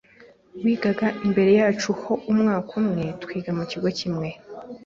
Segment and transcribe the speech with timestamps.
[0.63, 4.29] wigaga imbere yacu ho umwaka umwe, twiga ku kigo kimwe.